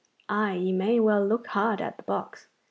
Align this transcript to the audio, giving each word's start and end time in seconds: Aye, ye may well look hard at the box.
Aye, 0.29 0.55
ye 0.57 0.71
may 0.71 0.99
well 0.99 1.23
look 1.23 1.45
hard 1.45 1.79
at 1.79 1.97
the 1.97 2.01
box. 2.01 2.47